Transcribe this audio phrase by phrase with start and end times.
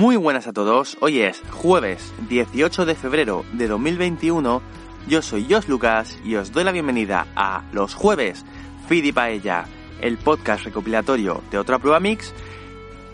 [0.00, 4.62] Muy buenas a todos, hoy es jueves 18 de febrero de 2021,
[5.06, 8.46] yo soy Jos Lucas y os doy la bienvenida a Los Jueves
[8.88, 9.66] Feed Paella,
[10.00, 12.32] el podcast recopilatorio de otra prueba mix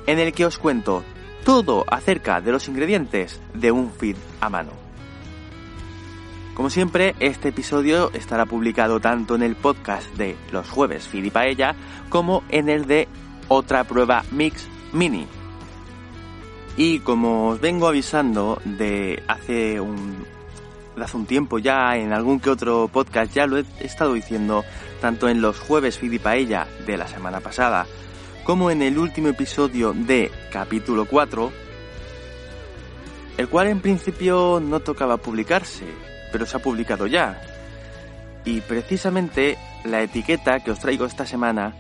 [0.06, 1.02] en el que os cuento
[1.44, 4.70] todo acerca de los ingredientes de un feed a mano.
[6.54, 11.74] Como siempre, este episodio estará publicado tanto en el podcast de Los Jueves Feed Paella
[12.10, 13.08] como en el de
[13.48, 15.26] otra prueba mix mini
[16.76, 20.26] y como os vengo avisando de hace un,
[20.94, 24.64] de hace un tiempo ya, en algún que otro podcast ya lo he estado diciendo,
[25.00, 27.86] tanto en los jueves Fidi Paella de la semana pasada,
[28.44, 31.50] como en el último episodio de capítulo 4,
[33.38, 35.86] el cual en principio no tocaba publicarse,
[36.30, 37.40] pero se ha publicado ya.
[38.44, 41.74] Y precisamente la etiqueta que os traigo esta semana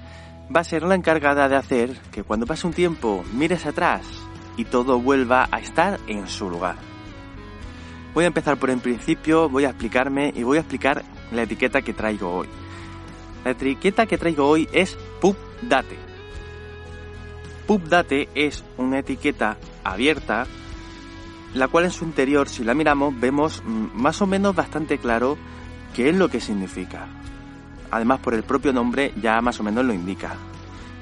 [0.54, 4.25] va a ser la encargada de hacer que cuando pase un tiempo mires atrás
[4.56, 6.76] y todo vuelva a estar en su lugar.
[8.14, 11.82] Voy a empezar por el principio, voy a explicarme y voy a explicar la etiqueta
[11.82, 12.48] que traigo hoy.
[13.44, 15.98] La etiqueta que traigo hoy es PubDate.
[17.66, 20.46] PubDate es una etiqueta abierta,
[21.54, 25.36] la cual en su interior, si la miramos, vemos mm, más o menos bastante claro
[25.94, 27.08] qué es lo que significa.
[27.90, 30.36] Además, por el propio nombre ya más o menos lo indica.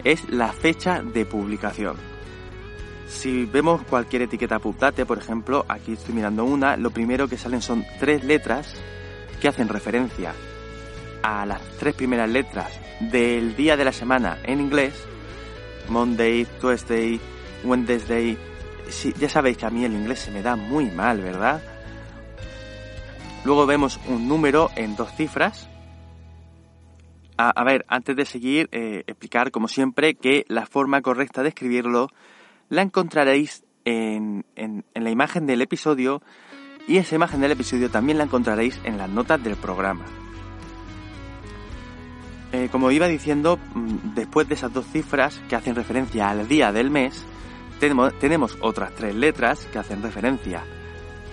[0.02, 2.13] Es la fecha de publicación.
[3.06, 7.62] Si vemos cualquier etiqueta PubDate, por ejemplo, aquí estoy mirando una, lo primero que salen
[7.62, 8.74] son tres letras
[9.40, 10.34] que hacen referencia
[11.22, 14.94] a las tres primeras letras del día de la semana en inglés,
[15.88, 17.20] Monday, Tuesday,
[17.64, 18.38] Wednesday.
[19.18, 21.62] ya sabéis que a mí el inglés se me da muy mal, ¿verdad?
[23.44, 25.68] Luego vemos un número en dos cifras.
[27.36, 32.08] A, ver, antes de seguir, eh, explicar como siempre que la forma correcta de escribirlo
[32.68, 36.22] la encontraréis en, en, la imagen del episodio
[36.86, 40.04] y esa imagen del episodio también la encontraréis en las notas del programa.
[42.52, 46.72] Eh, como iba diciendo, mm, después de esas dos cifras que hacen referencia al día
[46.72, 47.24] del mes,
[47.80, 50.62] tenemos, tenemos otras tres letras que hacen referencia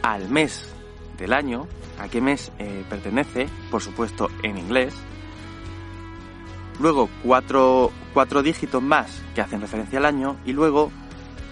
[0.02, 0.74] al mes
[1.18, 1.68] del año,
[2.00, 4.96] a qué mes eh, pertenece, por supuesto en inglés.
[6.80, 10.92] Luego cuatro, cuatro dígitos más que hacen referencia al año y luego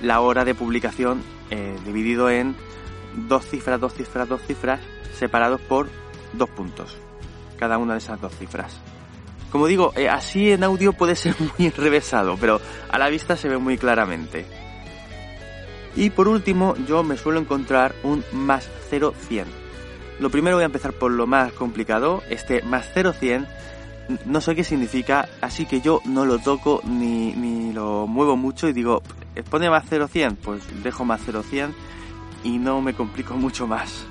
[0.02, 2.56] la hora de publicación eh, dividido en
[3.28, 4.80] dos cifras, dos cifras, dos cifras,
[5.18, 5.88] separados por
[6.34, 6.98] dos puntos,
[7.58, 8.80] cada una de esas dos cifras.
[9.52, 13.50] Como digo, eh, así en audio puede ser muy enrevesado, pero a la vista se
[13.50, 14.46] ve muy claramente.
[15.96, 19.46] Y por último, yo me suelo encontrar un más 0,100.
[20.20, 22.22] Lo primero voy a empezar por lo más complicado.
[22.30, 23.48] Este más 0,100
[24.26, 28.68] no sé qué significa, así que yo no lo toco ni, ni lo muevo mucho
[28.68, 29.04] y digo,
[29.44, 31.74] pone más 0,100, pues dejo más 0,100
[32.44, 34.06] y no me complico mucho más.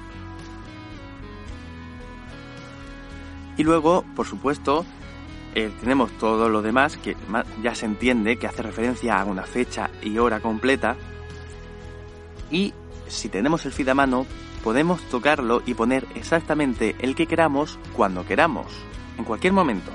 [3.56, 4.84] Y luego, por supuesto,
[5.55, 7.17] eh, tenemos todo lo demás que
[7.62, 10.97] ya se entiende que hace referencia a una fecha y hora completa.
[12.50, 12.72] Y
[13.09, 14.27] si tenemos el feed a mano,
[14.62, 18.67] podemos tocarlo y poner exactamente el que queramos cuando queramos,
[19.17, 19.91] en cualquier momento.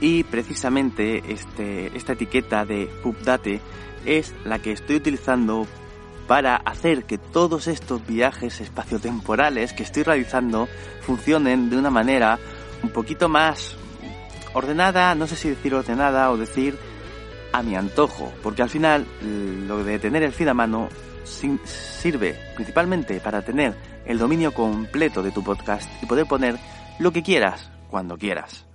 [0.00, 3.60] Y precisamente este, esta etiqueta de PubDate
[4.04, 5.66] es la que estoy utilizando
[6.26, 10.68] para hacer que todos estos viajes espaciotemporales que estoy realizando
[11.00, 12.38] funcionen de una manera
[12.82, 13.76] un poquito más
[14.54, 16.76] ordenada, no sé si decir ordenada o decir
[17.52, 19.06] a mi antojo, porque al final
[19.66, 20.88] lo de tener el feed a mano
[21.24, 23.74] sirve principalmente para tener
[24.04, 26.58] el dominio completo de tu podcast y poder poner
[26.98, 28.65] lo que quieras cuando quieras.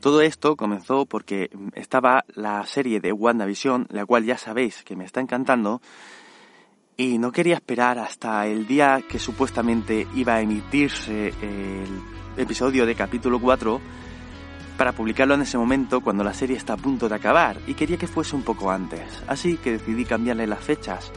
[0.00, 5.04] Todo esto comenzó porque estaba la serie de WandaVision, la cual ya sabéis que me
[5.04, 5.82] está encantando,
[6.96, 12.00] y no quería esperar hasta el día que supuestamente iba a emitirse el
[12.38, 13.80] episodio de capítulo 4
[14.78, 17.98] para publicarlo en ese momento cuando la serie está a punto de acabar y quería
[17.98, 19.22] que fuese un poco antes.
[19.26, 21.12] Así que decidí cambiarle las fechas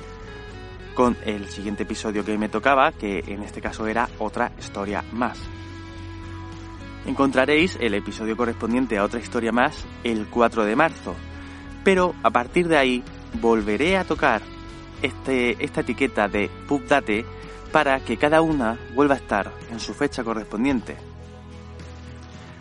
[0.93, 5.39] con el siguiente episodio que me tocaba, que en este caso era otra historia más
[7.05, 11.15] encontraréis el episodio correspondiente a otra historia más el 4 de marzo.
[11.83, 13.03] Pero a partir de ahí
[13.41, 14.41] volveré a tocar
[15.01, 17.25] este, esta etiqueta de PubDate
[17.71, 20.95] para que cada una vuelva a estar en su fecha correspondiente.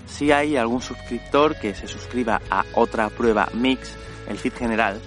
[0.06, 3.96] Si hay algún suscriptor que se suscriba a otra prueba Mix,
[4.28, 5.00] el feed general,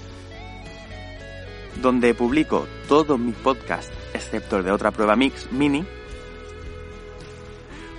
[1.81, 5.85] donde publico todos mis podcasts excepto el de otra prueba Mix mini,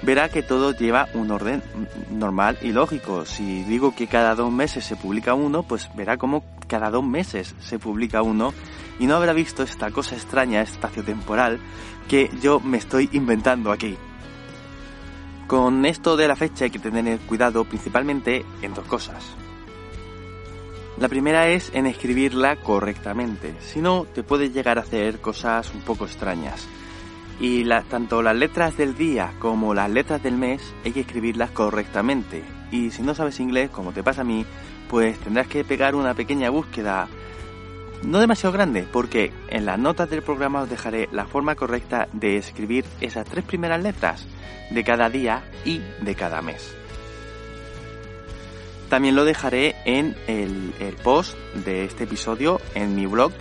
[0.03, 1.63] verá que todo lleva un orden
[2.11, 3.25] normal y lógico.
[3.25, 7.55] Si digo que cada dos meses se publica uno, pues verá cómo cada dos meses
[7.61, 8.53] se publica uno
[8.99, 11.59] y no habrá visto esta cosa extraña espacio-temporal
[12.09, 13.97] que yo me estoy inventando aquí.
[15.47, 19.37] Con esto de la fecha hay que tener cuidado principalmente en dos cosas.
[20.99, 25.83] La primera es en escribirla correctamente, si no te puede llegar a hacer cosas un
[25.83, 26.67] poco extrañas.
[27.39, 32.43] Y tanto las letras del día como las letras del mes hay que escribirlas correctamente.
[32.71, 34.45] Y si no sabes inglés, como te pasa a mí,
[34.89, 37.09] pues tendrás que pegar una pequeña búsqueda
[38.03, 42.37] no demasiado grande, porque en las notas del programa os dejaré la forma correcta de
[42.37, 44.27] escribir esas tres primeras letras
[44.71, 46.77] de cada día y de cada mes.
[48.89, 50.73] También lo dejaré en el,
[51.03, 53.33] post de este episodio en mi blog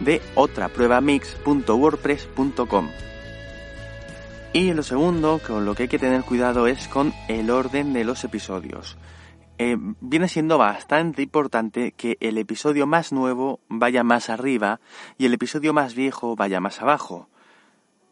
[0.00, 2.88] de otrapruebamix.wordpress.com.
[4.54, 8.04] Y lo segundo, con lo que hay que tener cuidado es con el orden de
[8.04, 8.98] los episodios.
[9.56, 14.80] Eh, viene siendo bastante importante que el episodio más nuevo vaya más arriba
[15.16, 17.30] y el episodio más viejo vaya más abajo.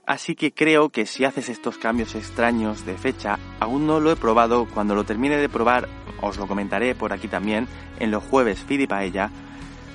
[0.06, 4.16] Así que creo que si haces estos cambios extraños de fecha, aún no lo he
[4.16, 5.88] probado, cuando lo termine de probar
[6.22, 9.30] os lo comentaré por aquí también en los jueves Fidi Paella,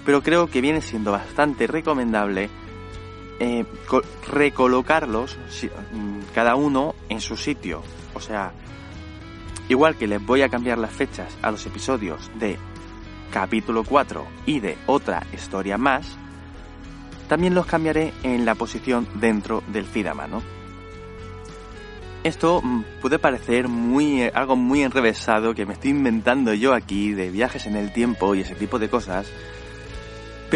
[0.05, 2.51] pero creo que viene siendo bastante recomendable
[3.39, 3.65] eh,
[4.27, 7.81] recolocarlos mm, cada uno en su sitio.
[8.13, 8.53] O sea,
[9.69, 12.57] igual que les voy a cambiar las fechas a los episodios de
[13.31, 16.17] capítulo 4 y de otra historia más,
[17.27, 20.41] también los cambiaré en la posición dentro del feed a mano.
[22.23, 27.11] Esto mm, puede parecer muy, eh, algo muy enrevesado que me estoy inventando yo aquí
[27.11, 29.27] de viajes en el tiempo y ese tipo de cosas,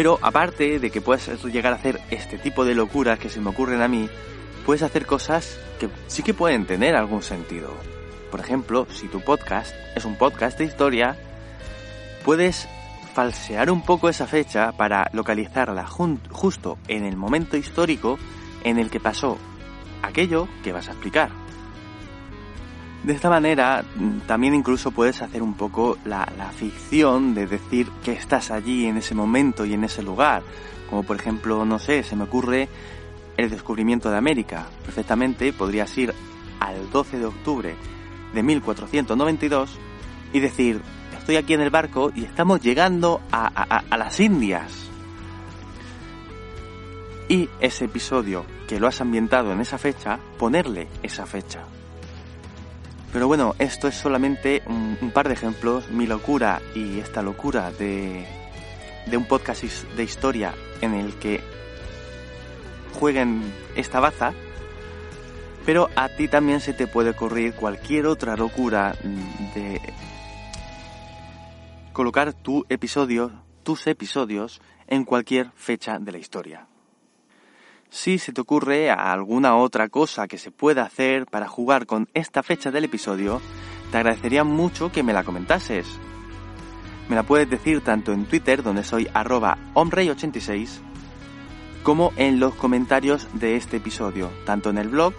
[0.00, 3.50] pero aparte de que puedes llegar a hacer este tipo de locuras que se me
[3.50, 4.08] ocurren a mí,
[4.64, 7.68] puedes hacer cosas que sí que pueden tener algún sentido.
[8.30, 11.18] Por ejemplo, si tu podcast es un podcast de historia,
[12.24, 12.66] puedes
[13.12, 18.18] falsear un poco esa fecha para localizarla justo en el momento histórico
[18.64, 19.36] en el que pasó
[20.00, 21.28] aquello que vas a explicar.
[23.02, 23.82] De esta manera
[24.26, 29.14] también incluso puedes hacer un poco la, ficción de decir que estás allí en ese
[29.14, 30.42] momento y en ese lugar.
[30.88, 32.68] Como por ejemplo, no sé, se me ocurre
[33.38, 34.66] el descubrimiento de América.
[34.84, 36.12] Perfectamente podrías ir
[36.58, 37.74] al 12 de octubre
[38.34, 39.78] de 1492
[40.34, 40.82] y decir,
[41.16, 44.90] estoy aquí en el barco y estamos llegando a las Indias.
[47.28, 51.64] Y ese episodio que lo has ambientado en esa fecha, ponerle esa fecha.
[53.12, 55.90] Pero bueno, esto es solamente un, par de ejemplos.
[55.90, 58.24] Mi locura y esta locura de,
[59.06, 61.40] de un podcast de historia en el que
[62.94, 64.32] jueguen esta baza.
[65.66, 68.94] Pero a ti también se te puede ocurrir cualquier otra locura
[69.54, 69.80] de
[71.92, 73.30] colocar tu episodio,
[73.62, 76.69] tus episodios en cualquier fecha de la historia.
[77.90, 82.44] Si se te ocurre alguna otra cosa que se pueda hacer para jugar con esta
[82.44, 83.42] fecha del episodio,
[83.90, 85.86] te agradecería mucho que me la comentases.
[87.08, 90.78] Me la puedes decir tanto en Twitter, donde soy arroba omrey86,
[91.82, 95.12] como en los comentarios de este episodio, tanto en el blog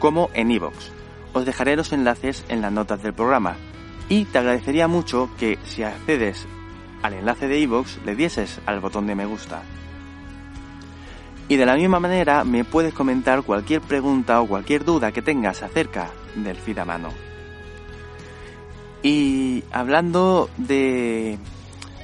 [0.00, 0.90] como en iVoox.
[1.32, 3.54] Os dejaré los enlaces en las notas del programa.
[4.08, 6.48] Y te agradecería mucho que si accedes
[7.02, 9.62] al enlace de iVoox le dieses al botón de me gusta.
[11.48, 15.62] Y de la misma manera me puedes comentar cualquier pregunta o cualquier duda que tengas
[15.62, 17.10] acerca del feed a mano.
[19.02, 21.38] Y hablando de,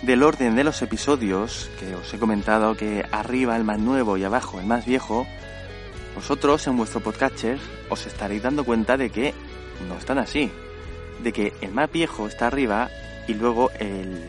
[0.02, 4.24] del orden de los episodios, que os he comentado que arriba el más nuevo y
[4.24, 5.26] abajo el más viejo,
[6.14, 9.32] vosotros en vuestro podcatcher os estaréis dando cuenta de que
[9.88, 10.50] no están así.
[11.22, 12.90] De que el más viejo está arriba
[13.26, 14.22] y luego el,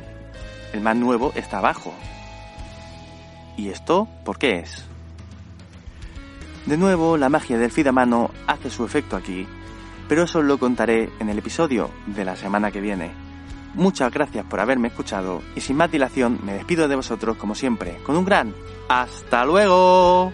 [0.71, 1.93] el más nuevo está abajo.
[3.57, 4.90] ¿Y esto por qué es?
[6.65, 9.47] De nuevo, la magia del feed a mano hace su efecto aquí,
[10.07, 13.11] pero eso lo contaré en el episodio de la semana que viene.
[13.73, 17.97] Muchas gracias por haberme escuchado y sin más dilación me despido de vosotros como siempre
[18.03, 18.53] con un gran
[18.89, 20.33] ¡Hasta luego!